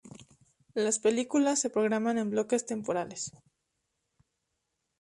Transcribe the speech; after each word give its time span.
Las 0.73 0.97
películas 0.97 1.59
se 1.59 1.69
programan 1.69 2.17
en 2.17 2.31
bloques 2.31 2.65
temporales. 2.65 3.31